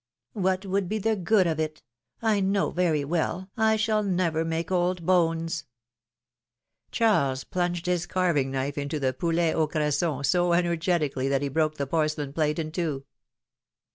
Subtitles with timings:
[0.37, 1.83] ^^ What would be the good of it?
[2.23, 5.65] I know very well I shall never make old bones!
[6.89, 11.75] Charles plunged his carving knife into the poulet aii cressoUy so energetically that he broke
[11.75, 13.05] the porcelain plate in two.